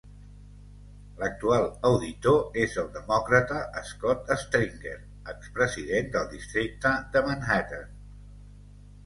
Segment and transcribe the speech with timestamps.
[1.23, 3.59] L'actual auditor és el demòcrata
[3.91, 4.95] Scott Stringer,
[5.35, 7.95] expresident del districte de Manhattan.